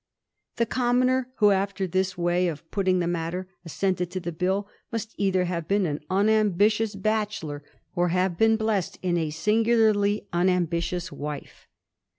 The 0.55 0.65
commoner 0.65 1.29
who, 1.35 1.51
after 1.51 1.85
this 1.85 2.17
way 2.17 2.47
of 2.47 2.67
putting 2.71 2.97
the 2.97 3.05
matter, 3.07 3.47
assented 3.63 4.09
to 4.09 4.19
the 4.19 4.31
Bill, 4.31 4.67
must 4.91 5.13
either 5.15 5.43
have 5.43 5.67
been 5.67 5.85
an 5.85 5.99
unambitious 6.09 6.95
bachelor, 6.95 7.63
or 7.95 8.07
have 8.07 8.35
been 8.35 8.57
blessed 8.57 8.97
in 9.03 9.15
a 9.15 9.29
singularly 9.29 10.25
unambitious 10.33 11.11
wife. 11.11 11.67